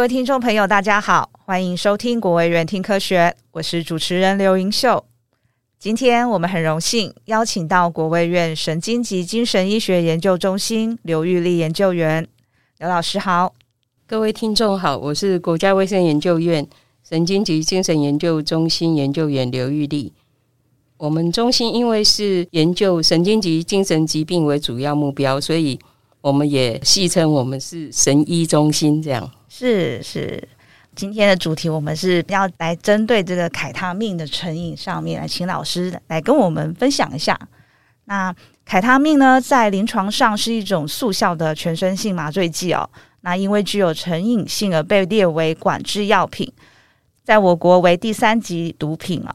[0.00, 5.04] 各位听众朋友，大家好，欢迎收听国卫院听科学，我是主持人刘盈秀。
[5.78, 12.26] 今天我们很荣幸邀请到国卫院神经及精神医学研究中心刘玉丽研究员，
[12.78, 13.54] 刘老师好。
[14.06, 16.66] 各位听众好，我是国家卫生研究院
[17.06, 20.14] 神经及精神研究中心研究员刘玉丽。
[20.96, 25.78] 我们中心因为是研究神经及精神疾病为主要目标，所以
[26.20, 29.30] 我们也戏称我们是神医中心这样。
[29.48, 30.48] 是是，
[30.94, 37.38] 今天的主题我们是要来针对这个凯他命的成瘾上面来，请老师来跟我们分享一下。
[38.04, 42.88] 那凯他命呢，在临床上是一种速效的全身性麻醉剂哦。
[43.22, 46.50] 那因为具有成瘾性而被列为管制药品，
[47.22, 49.34] 在我国为第三级毒品啊。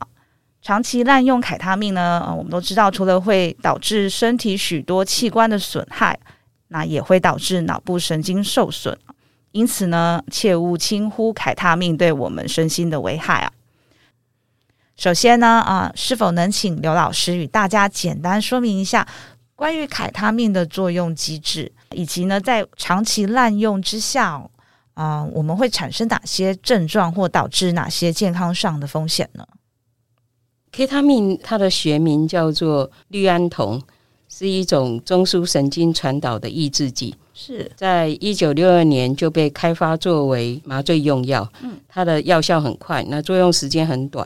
[0.62, 6.20] 长期滥用凯他命呢，我们都知道，除了会导致身体许多器官的损害，
[6.76, 8.98] 那也会导致脑部神经受损。
[9.52, 13.52] 因此呢，切勿轻忽凯他命对我们身心的危害啊。
[14.98, 19.08] 首先呢，啊，是否能请刘老师与大家简单说明一下
[19.56, 24.42] 关于凯他命的作用机制，以及呢，在长期滥用之下，
[24.96, 29.48] 啊，我们会产生哪些症状或导致哪些健康上的风险呢
[30.74, 33.82] ？K 他命它的学名叫做氯胺酮，
[34.28, 37.16] 是一种中枢神经传导的抑制剂。
[37.38, 44.26] 是在一九六二年就被开发作为麻醉用药，嗯，它的药效很快，那作用时间很短，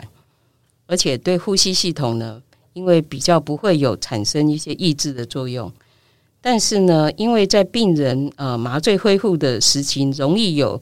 [0.86, 2.40] 而且对呼吸系统呢，
[2.74, 5.72] 因为比较不会有产生一些抑制的作用，
[6.40, 10.80] 但是呢，因为在病人呃麻醉恢复的时期容易有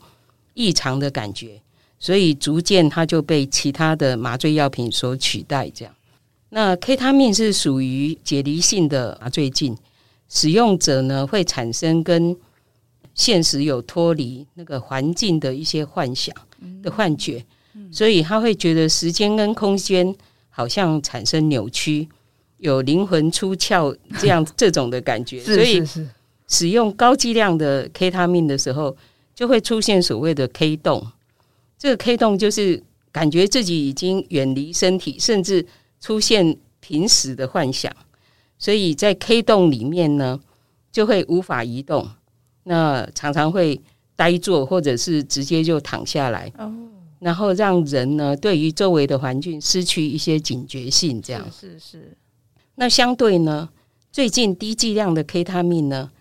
[0.54, 1.62] 异常的感觉，
[1.98, 5.70] 所以逐渐它就被其他的麻醉药品所取代。
[5.70, 5.94] 这样，
[6.50, 9.76] 那 K 他命是属于解离性的麻醉剂。
[10.30, 12.36] 使用者呢，会产生跟
[13.14, 16.36] 现实有脱离那个环境的一些幻想
[16.84, 17.46] 的幻觉，
[17.92, 20.14] 所以他会觉得时间跟空间
[20.50, 22.10] 好像产生扭曲，
[22.58, 25.40] 有灵魂出窍这样这种的感觉。
[25.46, 25.82] 所以
[26.50, 28.96] 使用高剂量的 K 他命的时候，
[29.34, 31.08] 就会出现所谓的 K 洞。
[31.78, 35.66] 这个 K 洞就是感觉自己已经远离身体，甚至
[36.00, 37.92] 出现平时的幻想。
[38.60, 40.40] 所以在 K 洞里面呢，
[40.92, 42.10] 就会无法移动，
[42.64, 43.80] 那常常会
[44.16, 46.74] 呆坐，或者是直接就躺下来，哦
[47.20, 52.16] 然后让人呢对于周围的环境失去一些警觉性，这样是是。
[52.76, 53.70] 那相对呢，
[54.12, 56.12] 最近低剂量的 K 他命呢，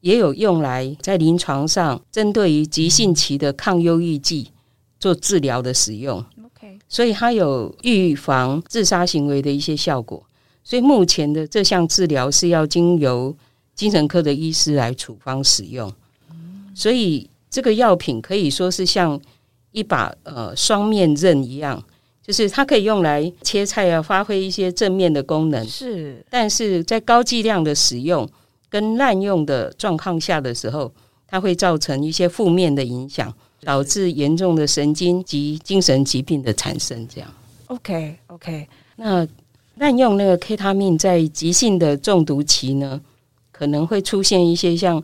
[0.00, 4.50] 也有用来在临床上针对于急性期的抗忧郁剂
[5.00, 6.24] 做治疗的使用。
[6.88, 10.22] 所以它有预防自杀行为的一些效果。
[10.62, 13.36] 所以目前的这项治疗是要经由
[13.74, 15.92] 精神科的医师来处方使用，
[16.74, 19.20] 所以这个药品可以说是像
[19.72, 21.84] 一把呃双面刃一样，
[22.22, 25.66] 就是它可以用来切菜啊，发挥一些正面的功能。
[25.68, 28.26] 是，但是在高剂量的使用
[28.70, 30.90] 跟滥用的状况下的时候，
[31.26, 37.06] 它会造成一些负面的影响，导致严重的神经及精神疾病的产生。
[37.08, 37.32] 这样
[37.66, 39.26] ，OK OK，那。
[39.76, 43.00] 滥用那个 K 他命在急性的中毒期呢，
[43.50, 45.02] 可能会出现一些像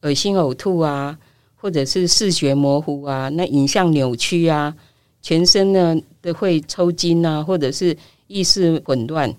[0.00, 1.16] 恶心、呕吐啊，
[1.54, 4.74] 或者是视觉模糊啊，那影像扭曲啊，
[5.22, 9.32] 全身呢都会抽筋啊，或者是意识混乱，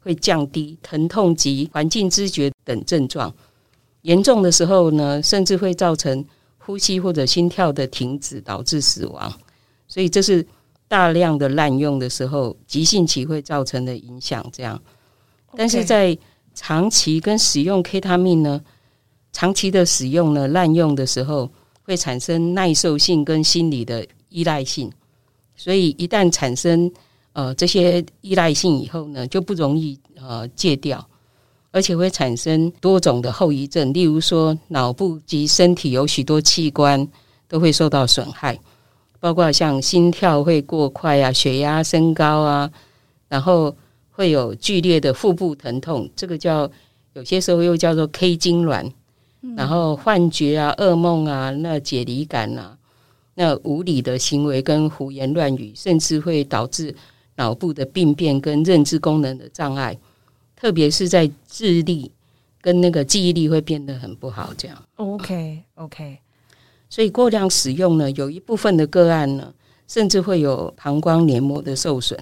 [0.00, 3.32] 会降低疼痛及环境知觉等症状。
[4.02, 6.24] 严重的时候呢，甚至会造成
[6.64, 9.32] 呼吸或者心跳的停止，导致死亡。
[9.88, 10.46] 所以这是。
[10.86, 14.80] 大量的滥用的时候，急性期会造成的影响，这样。
[15.56, 16.16] 但是在
[16.54, 18.62] 长期跟使用 K 他命呢，
[19.32, 21.50] 长期的使用呢，滥用的时候
[21.82, 24.92] 会产生耐受性跟心理的依赖性，
[25.56, 26.92] 所以一旦产生
[27.32, 31.04] 呃这些依赖性以后呢，就不容易呃戒掉，
[31.74, 37.04] 而且会产生多种的后遗症，例如说脑部及身体有许多器官
[37.48, 38.56] 都会受到损害。
[39.18, 42.70] 包括像心跳会过快啊，血压升高啊，
[43.26, 43.74] 然后
[44.12, 46.70] 会有剧烈的腹部疼痛，这个叫
[47.14, 48.92] 有些时候又叫做 K 痉挛，
[49.56, 52.78] 然后幻觉啊、噩梦啊、那解离感啊、
[53.34, 56.94] 那无理的行为跟胡言乱语，甚至会导致
[57.34, 59.98] 脑部的病变跟认知功能的障碍，
[60.56, 62.10] 特别是在智力
[62.60, 64.52] 跟那个记忆力会变得很不好。
[64.56, 66.18] 这样，OK OK。
[66.88, 69.52] 所以过量使用呢，有一部分的个案呢，
[69.88, 72.18] 甚至会有膀胱黏膜的受损。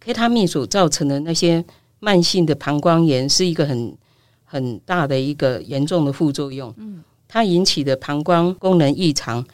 [0.00, 1.64] K 他命所造成的那些
[1.98, 3.96] 慢性的膀胱炎，是一个很
[4.44, 6.72] 很大的一个严重的副作用。
[6.76, 9.44] 嗯，它引起的膀胱功能异常，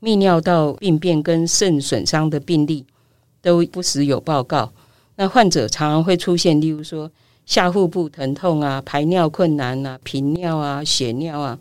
[0.00, 2.84] 泌尿道病变跟肾损伤的病例
[3.40, 4.72] 都不时有报告。
[5.16, 7.10] 那患者常常会出现，例如说
[7.46, 11.58] 下腹部疼痛啊、排尿困难啊、频尿啊、血尿啊，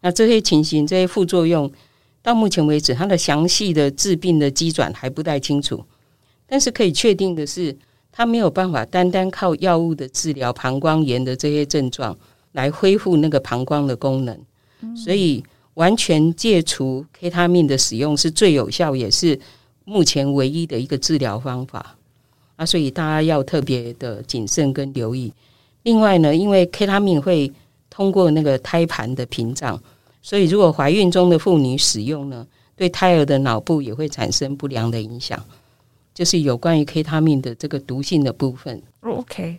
[0.00, 1.70] 那这些情形、这些副作用，
[2.22, 5.84] 到目前为止，它的详细的致病的机转还不太清楚。
[6.46, 7.76] 但是可以确定的是，
[8.10, 12.16] 它没有办法单单靠药物的治疗膀胱炎的这些症状
[12.52, 14.38] 来恢复那个膀胱的功能，
[14.96, 15.44] 所以。
[15.76, 19.38] 完全戒除 K 他命的使用是最有效，也是
[19.84, 21.98] 目前唯一的一个治疗方法
[22.56, 25.32] 啊，所以大家要特别的谨慎跟留意。
[25.84, 27.52] 另外呢，因为 K 他命会
[27.88, 29.80] 通过那个胎盘的屏障，
[30.20, 35.42] 所以如果怀孕中的妇女使用呢，对胎儿的脑部也会产生不良的影响。
[36.12, 38.82] 就是有关于 K 他命的这个毒性的部分。
[39.02, 39.58] OK，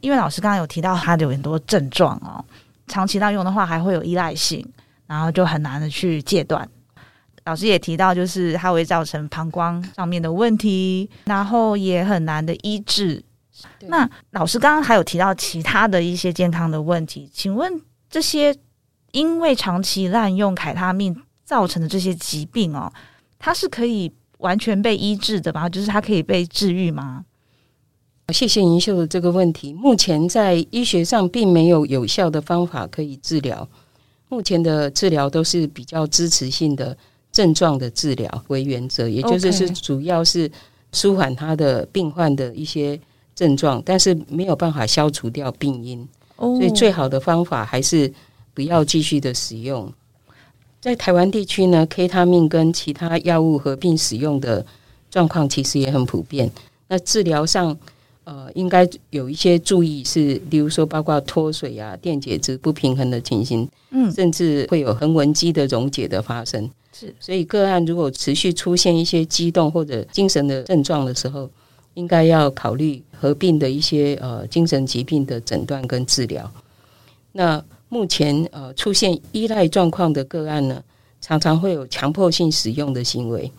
[0.00, 2.44] 因为老师刚刚有提到它有很多症状哦，
[2.86, 4.66] 长期滥用的话还会有依赖性。
[5.08, 6.68] 然后就很难的去戒断。
[7.48, 13.24] 老师也提到，就是它会造成膀胱上面的问题，然后也很难的医治。
[13.86, 17.80] 那老师刚刚还有提到其他的一些健康的问题，请问
[18.10, 18.54] 这些
[19.12, 22.92] 因为长期滥用凯他命造成的这些疾病哦，
[23.38, 25.66] 它是可以完全被医治的吗？
[25.70, 27.24] 就是它可以被治愈吗？
[28.30, 29.72] 谢谢银秀的这个问题。
[29.72, 33.66] 目前在医学上并没有有效的方法可以治疗。
[34.28, 36.94] 目前的治疗都是比较支持性的
[37.38, 40.50] 症状的治疗为原则，也就是是主要是
[40.90, 43.00] 舒缓他的病患的一些
[43.32, 48.12] 症状，但是没有办法消除掉病因，所以最好的方法还是
[48.52, 49.92] 不要继续的使用。
[50.80, 54.66] 在台湾地区呢，K 他命跟其他药物合并使用的
[55.08, 56.50] 状况其实也很普遍。
[56.88, 57.78] 那治疗上。
[58.28, 66.70] 呃，应该有一些注意是，例如说，包括脱水啊、电解质不平衡的情形，嗯，甚至会有横纹肌的溶解的发生。
[66.92, 71.48] 是，所以个案如果持续出现一些激动或者精神的症状的时候，
[71.94, 76.52] 应该要考虑合并的一些呃精神疾病的诊断跟治疗。
[77.32, 80.84] 那目前呃出现依赖状况的个案呢，
[81.22, 83.50] 常常会有强迫性使用的行为，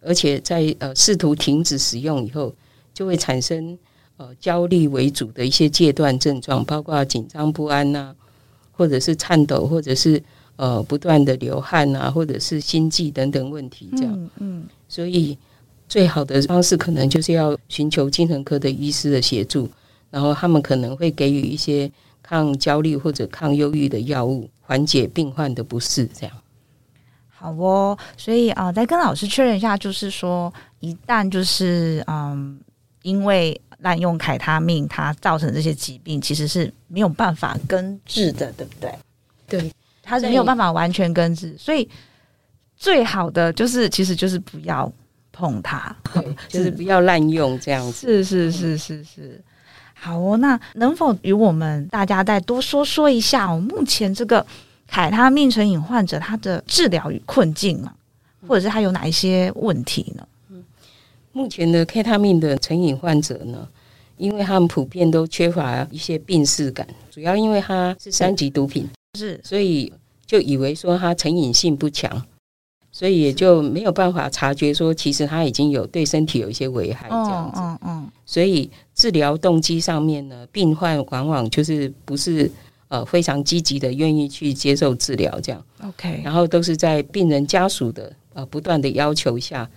[0.00, 2.52] 而且在呃试图停止使用以后，
[2.92, 3.78] 就会产生。
[4.18, 8.14] 呃，焦虑为主的一些戒断症状，包括紧张不安呐、啊，
[8.72, 10.20] 或者是颤抖，或者是
[10.56, 14.12] 呃不断的流汗啊，或者是心悸等等问题，这样。
[14.12, 15.38] 嗯，嗯，所以
[15.88, 19.68] 最好的方式可能就是要寻求精神科的医师的协助，
[20.10, 21.88] 然后他们可能会给予一些
[22.20, 26.04] 抗焦虑或者抗忧郁的药物，缓解病患的不适。
[26.12, 26.36] 这样。
[27.28, 32.58] 好哦，所以啊、呃，再跟老师确认一下，就是说，一旦就是嗯，
[33.02, 38.92] 因为滥用凯他命，它造成这些疾病其实是没有办法根治的，对不对？
[39.46, 39.72] 对，
[40.02, 41.88] 它是没有办法完全根治，所以
[42.76, 44.92] 最好的就是，其实就是不要
[45.32, 48.06] 碰它，对， 就是不要滥用这样子。
[48.06, 49.42] 是是是是是。
[49.94, 54.46] 好哦，那能否与我们大家再多说说一下，我目前这个
[54.86, 57.92] 凯他命成瘾患者他的治疗与困境啊？
[58.46, 60.27] 或者是他有哪一些问题呢？
[61.32, 63.68] 目前的 K 他命的成瘾患者呢，
[64.16, 69.92] 因为他们普遍都缺乏一些病视感，主要因为它是三级毒品，是，所以
[70.26, 72.20] 就以为说它成瘾性不强，
[72.90, 77.60] 所以也就没有办法察觉说其实它已经有对身体有一些危害这样子。
[77.60, 78.10] 嗯嗯。
[78.26, 82.50] 所以治疗动机上面呢，病患往往就是不是
[82.88, 85.64] 呃非常积极的愿意去接受治疗这样。
[85.82, 86.20] OK。
[86.24, 89.68] 然后都是在病人家属的呃不断的要求下。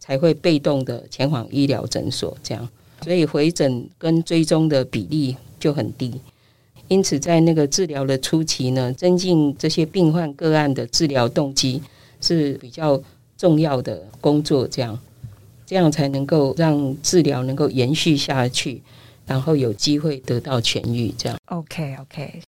[0.00, 2.68] 才会被动的前往医疗诊所，这样，
[3.04, 6.20] 所以回诊跟追踪的比例就很低。
[6.88, 11.80] 因此，在那个治疗的初期呢，增进这些病患个案的治疗动机
[12.20, 13.00] 是比较
[13.36, 14.98] 重要的工作，这样，
[15.64, 18.82] 这样才能够让治疗能够延续下去，
[19.24, 21.14] 然后有机会得到痊愈。
[21.16, 22.40] 这样，OK OK。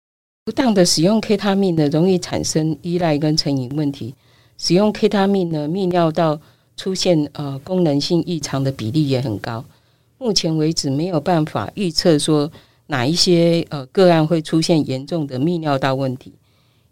[0.43, 4.13] 不当的使用 K 他命呢，容易产生依赖跟成瘾问题。
[4.57, 6.37] 使用 K 他命呢，泌尿道
[6.75, 9.63] 出现呃功能性异常的比例也很高，
[10.17, 12.51] 目前为止没有办法预测说
[12.87, 16.33] 哪一些呃个案会出现严重的泌尿道问题，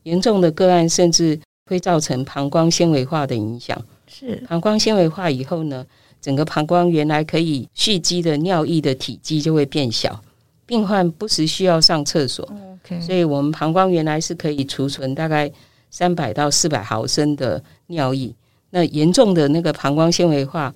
[0.03, 3.79] 严重的个案甚至会造成膀胱纤维化的影响。
[4.07, 5.85] 是膀胱纤维化以后呢，
[6.21, 10.21] 整个膀胱原来可以蓄积的尿液的体积就会变小，
[10.65, 12.47] 病患不时需要上厕所。
[12.85, 13.01] Okay.
[13.01, 15.51] 所以我们膀胱原来是可以储存大概
[15.89, 18.33] 三百到四百毫升的尿液。
[18.71, 20.73] 那严重的那个膀胱纤维化，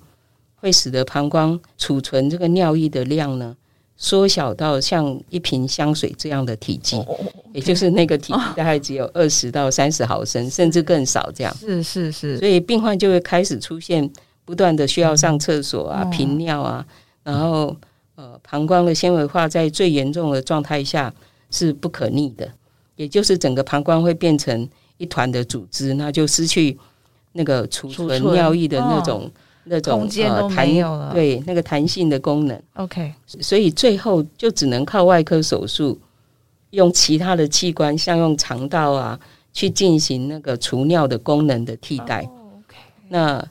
[0.54, 3.56] 会使得膀胱储存这个尿液的量呢
[3.96, 7.02] 缩小到像一瓶香水这样的体积，
[7.52, 11.56] 也就是那个体积大概只有二十到三十毫升，甚至更少这样。
[11.56, 14.08] 是是是，所以病患就会开始出现
[14.44, 16.86] 不断的需要上厕所啊、频尿啊，
[17.24, 17.74] 然后
[18.16, 21.12] 呃，膀胱的纤维化在最严重的状态下
[21.50, 22.50] 是不可逆的，
[22.96, 26.78] 也就是整个膀胱会变成一团的组织，那就失去
[27.36, 29.30] 那个储存尿液的那种。
[29.68, 32.62] 那种呃、对那个弹性的功能。
[32.74, 35.98] OK，所以最后就只能靠外科手术，
[36.70, 39.18] 用其他的器官，像用肠道啊，
[39.52, 42.20] 去进行那个除尿的功能的替代。
[42.20, 42.76] Oh, OK，
[43.08, 43.44] 那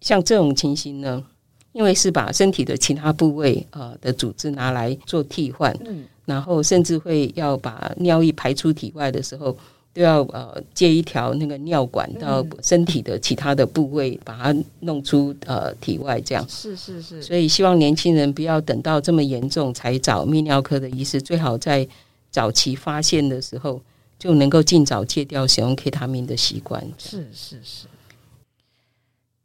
[0.00, 1.24] 像这种情形呢，
[1.70, 9.56] 因为是把身体的其他部位呃的组织拿来做替换，嗯，然后甚至会要把尿液排出体外的时候。
[9.94, 17.20] 就要呃借一条那个尿管到身体的其他的部位，把它弄出呃体外，这样是是是。
[17.20, 21.86] 所以希望年轻人不要等到这么严重才找泌尿科的医师，最好在
[22.30, 23.82] 早期发现的时候
[24.18, 26.86] 就能够尽早戒掉使用 K 他命的习惯。
[26.98, 27.86] 是是是，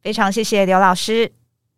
[0.01, 1.31] 非常谢谢刘老师。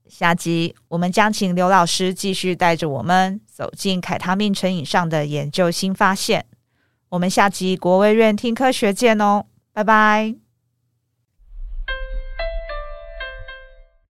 [0.08, 6.46] 下集我们将请刘老师继续带着我们走进凯他命成瘾上的研究新发现。
[7.16, 10.45] 我们下集国卫院听科学见哦，拜拜。